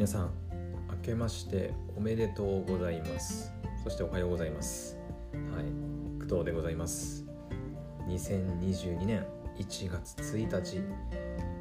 [0.00, 0.30] 皆さん
[0.88, 3.52] 明けましておめでとうございます。
[3.84, 4.96] そしておはようございます。
[5.54, 6.26] はい。
[6.26, 7.26] 工藤でございます。
[8.08, 9.26] 2022年
[9.58, 10.80] 1月1日、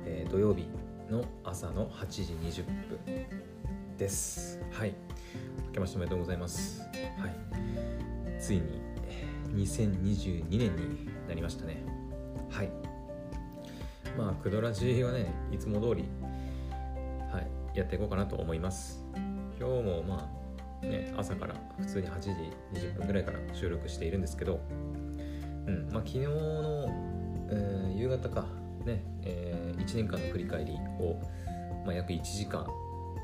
[0.05, 0.69] えー土曜日
[1.11, 4.61] の朝の8時20分です。
[4.71, 4.95] はい。
[5.65, 6.79] 明けましておめでとうございます。
[6.79, 8.41] はい。
[8.41, 8.81] ついに
[9.53, 11.83] 2022年になりましたね。
[12.49, 12.71] はい。
[14.17, 16.05] まあクドラジはねいつも通り
[17.73, 19.05] やっていこうかなと思います。
[19.59, 20.29] 今日もま
[20.81, 22.29] あね朝から普通に8時
[22.73, 24.61] 20分ぐらいから収録しているんですけど
[25.67, 26.85] うんまあ昨日の、
[27.49, 28.45] えー夕方か
[28.85, 31.21] ね、え1年間の振り返りを、
[31.85, 32.65] まあ、約1時間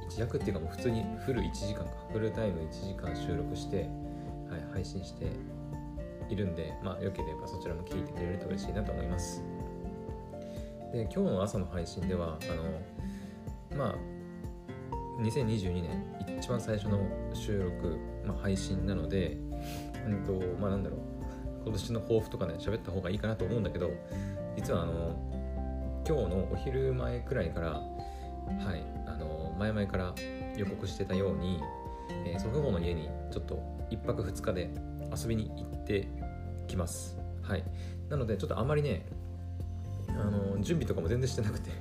[0.09, 3.89] 一約っていうかもう普通にフル1時間かフルタイム1時間収録して、
[4.49, 5.27] はい、配信して
[6.29, 9.41] いるんでまあよければそちらも聞いてくれると嬉しいなと思います。
[10.91, 14.14] で今日の朝の配信ではあのまあ
[15.19, 16.99] 2022年一番最初の
[17.33, 19.37] 収録、まあ、配信なので
[20.07, 20.99] うんとまあなんだろう。
[21.63, 23.89] 今年の抱負とかね喋った方がいいかなと思うんだけど
[24.55, 25.15] 実はあの
[26.07, 27.81] 今日のお昼前くらいからは
[28.75, 30.13] いあの前々から
[30.55, 31.59] 予告してたように、
[32.25, 34.69] えー祖父母の家にちょっと1泊2日で
[35.15, 36.07] 遊びに行って
[36.67, 37.17] きます。
[37.41, 37.63] はい。
[38.09, 39.05] なのでちょっとあまりね
[40.09, 41.71] あの準備とかも全然してなくて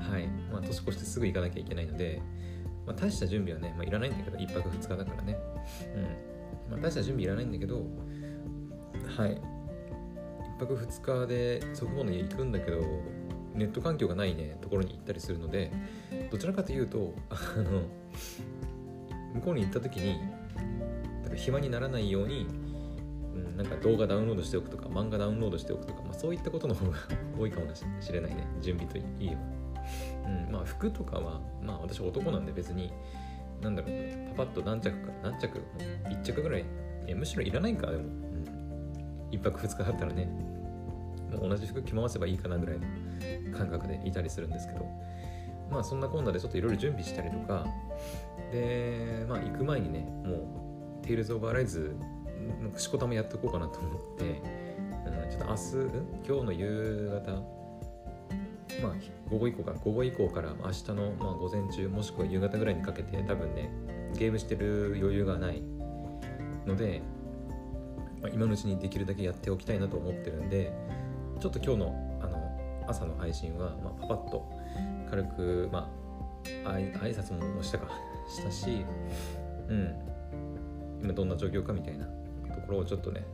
[0.00, 0.26] はい。
[0.52, 2.20] まあ年越してすぐ行かなきゃいけないので、
[2.86, 5.38] まあ、大した準備はね、まあ、いらないんだけど1泊2日だからね。
[5.94, 5.98] う
[6.68, 6.72] ん。
[6.72, 7.82] まあ大した準備いらないんだけど
[9.16, 9.40] はい。
[10.58, 12.80] 1泊2日で祖父母の家行くんだけど
[13.54, 15.72] ネット環境がないねところに行ったりするので
[16.30, 17.82] どちらかというとあの
[19.34, 20.18] 向こうに行った時に
[21.22, 22.46] なんか暇にならないように、
[23.34, 26.96] うん、なんか動画ダウンロードしておくとか漫画ダウンロードしておくとか、まあ、そういったことの方が
[27.38, 28.46] 多いかもしれないね。
[28.60, 29.59] 準備といえば、
[30.46, 32.92] うん、まあ服とかはまあ私男なんで別に
[33.60, 33.90] なんだろう
[34.36, 35.64] パパッと何着か何着も
[36.06, 36.64] う1着ぐらい
[37.06, 40.26] いむしろいらないかでも、うん、1泊2日だったらね
[41.32, 44.86] もう同じ服着回せばいいかなぐらいの感覚でいたりするんですけど。
[45.70, 47.66] まあそんなこんなでちょっといろいろ準備したりとか。
[48.50, 51.94] でまあ行く前にねもう「テイルズ・オブ・アライズ」
[52.60, 54.24] なんかしこたまやっとこうかなと思って、
[55.06, 57.32] うん、ちょっと明日、今日の夕方。
[58.82, 63.70] まあ午後以降か午後以降から明日の、まあ、午前中もしくは夕方ぐらいにかけて多分ね
[64.16, 65.62] ゲームしてる余裕がない
[66.66, 67.00] ので、
[68.20, 70.72] まあ、今のうちにできるだけやっておきたいなと思ってるんで
[71.40, 74.50] ちょっと今日のあの朝の配信は、まあ、パパッと
[75.08, 75.88] 軽くま
[76.64, 77.88] あ挨挨拶もしたか
[78.28, 78.84] したし
[79.68, 80.10] うん。
[81.02, 82.04] 今どんな状況かみたいな
[82.54, 83.24] ところをちょっとね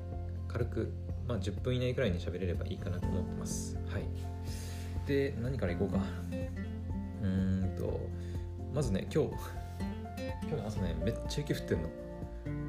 [0.49, 0.93] 軽く、
[1.27, 3.77] まあ、10分以内くらいに喋れればいいかなと思ってます。
[3.89, 4.05] はい。
[5.07, 6.01] で何からいこうか。
[7.23, 8.01] うんと
[8.75, 9.31] まずね今日
[10.43, 11.89] 今日の朝ねめっちゃ雪降ってんの。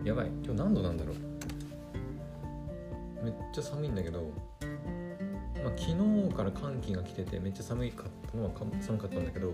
[0.04, 1.16] やばい今日何度なんだろう。
[3.24, 4.32] めっちゃ寒いんだけど
[5.64, 9.54] まあ、昨日から寒気が来ててめっちゃ寒かったのは寒かったんだけど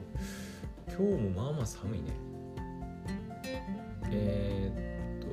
[0.88, 2.06] 今日もまあまあ寒いね。
[4.12, 5.28] えー、っと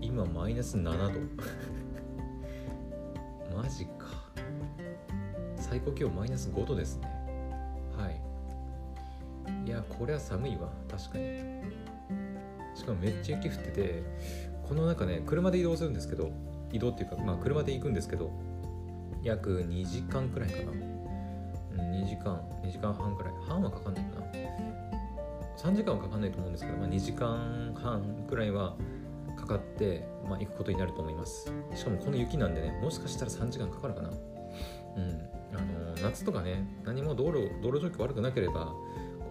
[0.00, 1.20] 今マイナス7度。
[3.56, 4.03] マジか。
[5.74, 7.08] 最高気温マイナス5度ですね。
[7.98, 9.68] はい。
[9.68, 10.68] いやこれは寒いわ。
[10.88, 11.24] 確かに。
[12.76, 14.02] しかもめっちゃ雪降ってて
[14.68, 16.30] この中ね車で移動するんですけど
[16.72, 18.30] 移動っていうかまあ車で行くんですけど
[19.24, 20.72] 約2時間くらいかな。
[21.92, 23.32] 2時間2時間半くらい。
[23.48, 24.26] 半はかかんないかな。
[25.58, 28.76] 3時間はかかんないと思うんですけど、まあ、2時間半くらいは
[29.36, 31.52] かかって、まあ、行くことになると思います。
[31.74, 34.10] しかもこの雪なんでねもしかしたら3時間かかるかな。
[34.98, 35.33] うん。
[35.54, 38.76] あの夏とかね何も道路道路状況悪くなければこ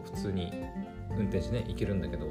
[0.05, 0.51] う普通に
[1.11, 2.27] 運転してね行けるんだけど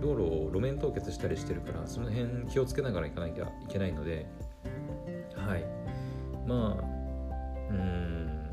[0.00, 4.26] 道路を路面凍結したりしてるからその辺気をつけながら行かなきゃいけないので
[5.36, 5.64] はい。
[6.46, 6.84] まあ
[7.70, 8.44] うーん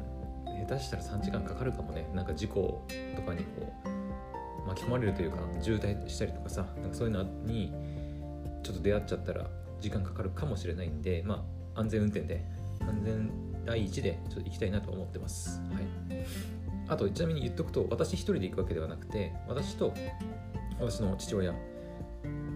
[0.68, 2.10] 下手したら3時間かかるかもね。
[2.14, 2.82] なんか事故
[3.16, 7.74] とかにこう巻き込まれるというか渋滞したりとかさなんかそういうのに
[8.64, 9.48] ちょっと出会っちゃったら
[9.80, 11.44] 時間かかるかもしれないんでま
[11.76, 12.46] あ安全運転で
[12.82, 16.26] 安全第一でちょっと行きたいなと思ってますはい
[16.88, 19.94] あとちなみに言っとくと私一人で行くわけではなくて私と
[20.80, 21.54] 私の父親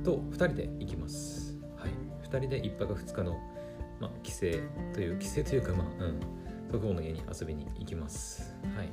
[0.03, 1.91] と2人で行きますはい
[2.23, 3.37] 2人で1泊2日の
[3.99, 4.39] まあ、帰省
[4.93, 6.19] という帰省というかまあ、うん、
[6.71, 8.53] 祖父母の家に遊びに行きます。
[8.75, 8.89] はい。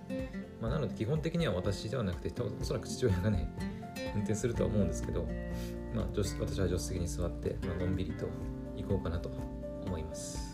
[0.60, 3.52] まあ、なので基本的には私ではなくて、おそらく父親がね、
[4.14, 5.26] 運転するとは思うんですけど、
[5.94, 8.26] まあ、助私は助手席に座って、まあのんびりと
[8.76, 9.30] 行こうかなと
[9.84, 10.51] 思います。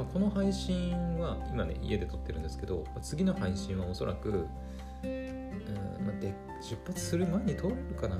[0.00, 5.60] まあ、この配信は今ね、家で撮ってるんですけど、まあ次の配信はおそらく、うん
[6.06, 8.16] まあ、で出発する前に通れるかな。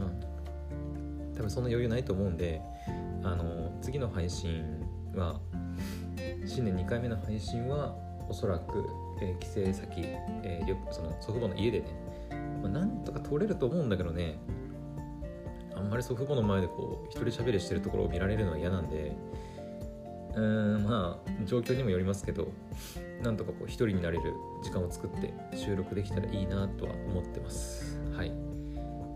[1.35, 2.61] 多分そんな余裕ないと思うんで
[3.23, 4.63] あの次の配信
[5.15, 5.41] は
[6.45, 7.97] 新年2回目の配信は
[8.29, 8.87] おそらく、
[9.23, 10.03] えー、帰省先、
[10.43, 11.87] えー、その祖父母の家でね、
[12.63, 14.39] まあ、なんとか通れると思うんだけどね
[15.75, 19.17] あんまり祖父母の前でこう一人喋りしてるところを見られるのは嫌なんで
[20.35, 22.49] うーんまあ状況にもよりますけど
[23.23, 27.99] なんとかこう一人になれる時間を作って収録できたらいいなとは思ってます。
[28.17, 28.33] はい。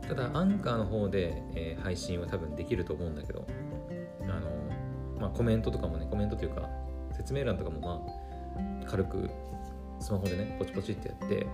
[0.09, 3.47] ただアンカーの方で、えー、配信は多分できると思うんだけど
[4.23, 4.51] あの
[5.19, 6.69] まあコメントとかもねコメントというか
[7.17, 8.03] 説明欄とかもま
[8.85, 9.31] あ軽く
[10.01, 11.47] スマホでねポチポチってやって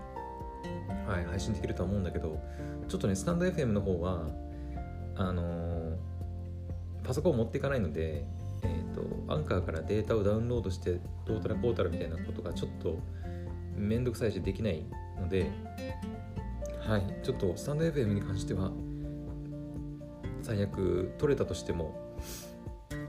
[1.07, 2.41] はい配信できるとは思うんだけど
[2.89, 4.27] ちょっとねスタンド FM の方は
[5.17, 5.97] あのー、
[7.05, 8.25] パソコンを持っていかないので、
[9.31, 12.99] アンカーからデータをダウンロードしてどうたらこうたらみたいなことがちょっと
[13.77, 14.85] めんどくさいしできない
[15.19, 15.51] ので
[16.81, 18.73] はいちょっとスタンド FM に関しては
[20.43, 22.17] 最悪取れたとしても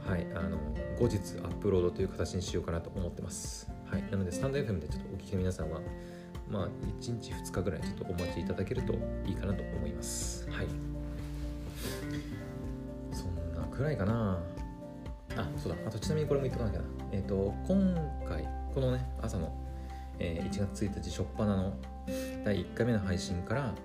[0.07, 0.57] はいあの
[0.99, 3.71] 後日アップロードという形にしようかなと思ってます。
[3.85, 5.81] はいなのでスタンド FM でちょっとお聞きの皆さんは
[6.47, 6.67] まあ
[7.01, 8.93] 1日2日ぐらいちょっとお待ちいただけると
[9.25, 10.47] いいかなと思います。
[10.49, 10.67] はい。
[13.11, 14.39] そんなくらいかな。
[15.37, 15.77] あそうだ。
[15.85, 16.85] あとちなみにこれも言っとかなきゃな。
[17.11, 17.95] えっ、ー、と今
[18.27, 19.53] 回このね朝の、
[20.19, 21.73] えー、1月1日初っ端の
[22.43, 23.75] 第1回目の配信から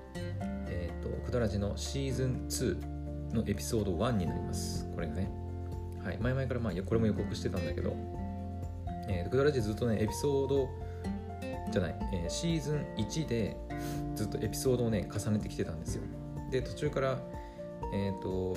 [0.67, 4.89] えっ、ー、とくだらじのシーズン2のエピソード1になります。
[4.95, 5.31] これがね。
[6.05, 6.19] はい。
[6.19, 7.97] 前々からまあこれも予告してたんだけど
[9.09, 10.69] えー、くだらじずっとねエピソード
[11.71, 13.57] じゃない、えー、シーズン1で
[14.15, 16.03] ずっとエピソードをね重ねてきてたんですよ。
[16.51, 17.19] で途中から
[17.93, 18.57] えっ、ー、と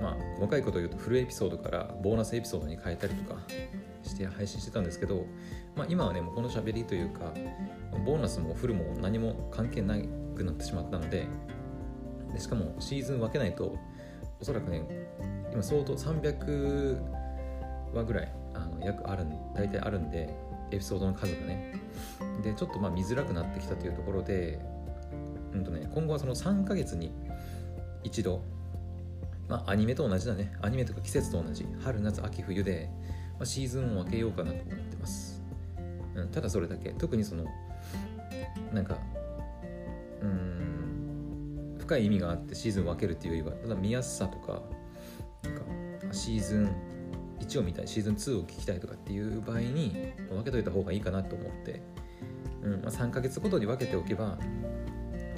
[0.00, 3.40] まあ、細かいことを言うとフルエピソードからボーナスエピソードに変えたりとか
[4.02, 5.26] して配信してたんですけど、
[5.76, 7.32] まあ、今はねもうこの喋りというか
[8.06, 9.96] ボーナスもフルも何も関係な
[10.34, 11.26] くなってしまったので
[12.32, 13.76] でしかもシーズン分けないと
[14.40, 14.82] おそらくね
[15.52, 16.98] 今相当300
[17.92, 20.34] 話ぐらいあの約ある大体あるんで
[20.70, 21.74] エピソードの数がね。
[22.42, 24.60] でちょっとまあ見づらくなってきたというところで、
[25.52, 27.12] うんとね、今後はその3ヶ月に
[28.02, 28.42] 一度
[29.50, 30.52] まあ、アニメと同じだね。
[30.62, 31.66] アニメとか季節と同じ。
[31.82, 32.88] 春、夏、秋、冬で、
[33.32, 35.42] まあ、シーズンを分けようかなと思ってます。
[36.14, 36.90] うん、ただそれだけ。
[36.90, 37.44] 特にその、
[38.72, 38.96] なんか、
[40.22, 44.62] うん、深い意味があってシーズンを分けるっていうよりは、ただ見やすさとか、
[45.42, 45.62] なんか、
[46.12, 46.72] シーズン
[47.40, 51.82] 1を見たい、シーズン2を聞きたいとかっていう場合に、分けといた方がいいかなと思って、
[52.62, 54.38] うんまあ、3ヶ月ごとに分けておけば、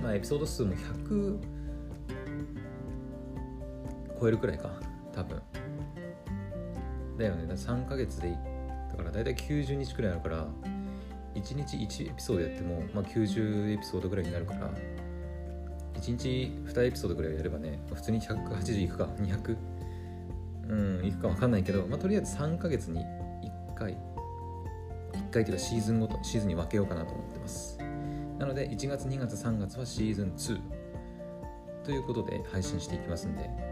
[0.03, 1.62] まあ、エピソード数も100、
[4.23, 4.71] 超えるくらいか
[5.13, 5.43] 多分。
[7.19, 7.47] だよね。
[7.49, 8.39] だ3ヶ月で
[8.91, 10.47] だから大体90日くらいあるから
[11.35, 14.71] 1日1エピソードやっても、まあ、90エピソードぐらいになるから
[15.95, 19.57] 1日2エピソードぐらいやればね普通に180いくか200
[20.69, 23.97] うんいくか分かんないけど、まあ、とりあえず3ヶ月に1回。
[25.15, 27.77] 1回というかシーズンごとシーズンに分けようかなと思ってます。
[28.39, 30.61] なので1月2月3月はシーズン2
[31.85, 33.72] ということで配信していきますんで。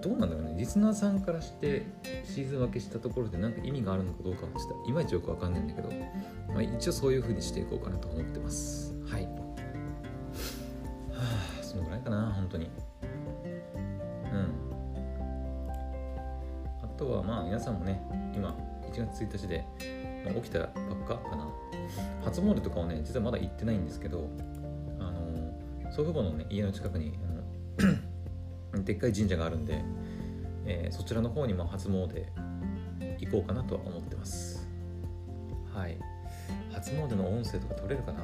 [0.00, 0.54] どうなんだろうね。
[0.56, 1.84] リスナーさんからして
[2.24, 5.90] シーズン分けしたところで何か意味があるのかどうかはちょっといまいちよく分かんないんだけど、
[6.48, 8.94] まあ、一応そういう風にしていこうかなと思ってます。
[9.06, 9.24] はい。
[9.24, 9.30] は
[11.60, 12.70] あそのぐらいかな本当に。
[13.04, 14.52] うん。
[16.82, 18.00] あとはまあ皆さんもね
[18.34, 18.56] 今
[18.90, 19.64] 1月1日で、
[20.24, 20.68] まあ、起きたばっ
[21.06, 21.48] かかな。
[22.24, 24.30] 初詣とかはね実はまだ行ってないんですけど
[24.98, 27.18] あの祖父母のね家の近くに
[27.78, 28.11] あの
[28.84, 29.84] でっかい神社があるんで、
[30.66, 32.26] えー、そちらの方にも初詣
[33.18, 34.68] 行こうかなとは思ってます。
[35.72, 35.98] はい。
[36.72, 38.22] 初詣の音声とか取れるかな？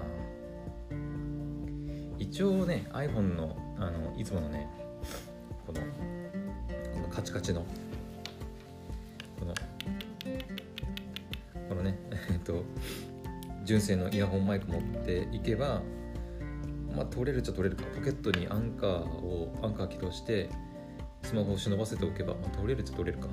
[2.18, 4.68] 一応ね iPhone のあのいつものね
[5.66, 7.64] このこのカチカチの
[9.38, 9.54] この
[11.68, 11.98] このね
[12.32, 12.64] えっと
[13.64, 15.80] 純正のイヤホンマイク持っていけば
[16.96, 17.84] まあ、取れるっちゃ取れるか。
[17.94, 20.50] ポケットにアンカーをアンカー起動して
[21.22, 23.28] スマホを忍ばせておけば、まあ、取れるっちゃ取れるか。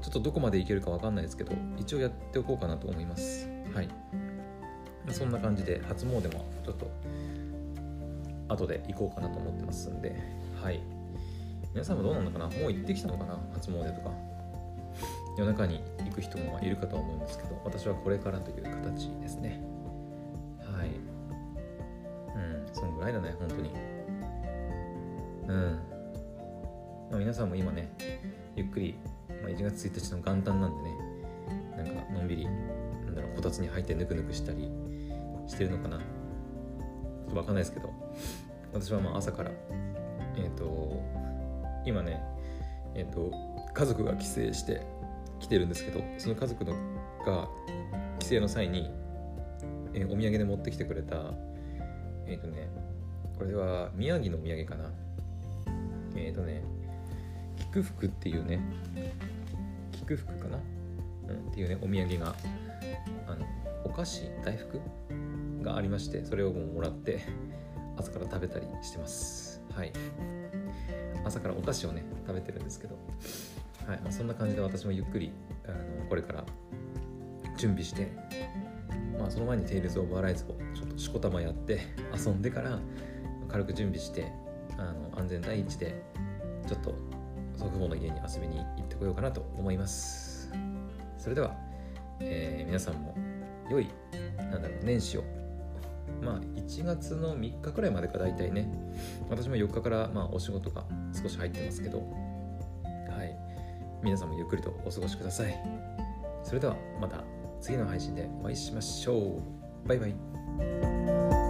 [0.00, 3.48] ちょっとどこまでいけるか分かんないですけど一応やっておこうかなと思います。
[3.72, 3.88] はい。
[5.10, 6.20] そんな感じで初詣も
[6.64, 6.90] ちょっと
[8.48, 10.14] 後で行こうかなと思ってますんで。
[10.62, 10.82] はい。
[11.72, 12.46] 皆さんもどうなのかな？
[12.46, 13.38] もう行ってきたのかな？
[13.54, 14.10] 初詣とか。
[15.36, 19.60] 夜中に行く人もいるかとは思うんですけど私はこれからという形ですね。
[23.04, 23.70] そんぐらいだね本当に。
[25.48, 25.78] うん。
[27.10, 27.92] ま、皆さんも今ね
[28.56, 30.96] ゆっくり、まあ、1月1日の元旦なんでね
[31.76, 32.50] なんかのんびりな
[33.10, 34.70] んだろうこたつに入ってぬくぬくしたり
[35.46, 35.98] してるのかな。
[35.98, 37.90] ちょっと分かんないですけど
[38.72, 39.50] 私はまあ朝から
[40.36, 41.02] えっ、ー、と
[41.84, 42.22] 今ね
[42.94, 43.32] えっ、ー、と
[43.74, 44.86] 家族が帰省して
[45.40, 46.72] 来てるんですけどその家族の
[47.26, 47.48] が
[48.18, 48.90] 帰省の際に、
[49.92, 51.16] えー、お土産で持ってきてくれた
[52.26, 52.68] えっ、とね
[53.38, 54.90] これは宮城のお土産かな。
[56.16, 56.62] えっ、とね
[57.56, 58.60] 菊福っていうね
[59.92, 60.58] 菊福かな、
[61.28, 62.34] うん、っていうねお土産が
[63.26, 63.46] あの
[63.84, 64.80] お菓子大福
[65.62, 67.24] がありましてそれをもうもらって
[67.96, 69.60] 朝から食べたりしてます。
[69.74, 69.92] はい。
[71.24, 72.96] 朝からお菓子をね食べてるんですけど。
[73.86, 74.00] はい。
[74.00, 75.32] まあ、そんな感じで私もゆっくり
[75.66, 76.44] あのこれから
[77.56, 78.12] 準備して
[79.18, 81.80] まあその前にテイルズ・オブ・アライズをちょっとしこたまやって
[82.14, 82.78] 遊んでから
[83.48, 84.32] 軽く準備して
[84.76, 86.02] あの安全第一で
[86.66, 86.94] ちょっと
[87.56, 90.50] 祖父母の家に遊びに行ってこようかなと思います。
[91.18, 91.56] それでは、
[92.20, 93.16] えー、皆さんも
[93.70, 93.88] 良い
[94.36, 95.24] なんだろう年始を
[96.22, 98.68] まあ1月の3日くらいまでか大体ね
[99.30, 103.36] 私も4日からまあお仕事が少し入ってますけどはい。
[104.02, 105.58] 皆さんもゆっくりとお過ごしください。
[106.42, 107.33] それではまた。
[107.64, 109.88] 次の配信でお会いしましょう。
[109.88, 111.43] バイバイ。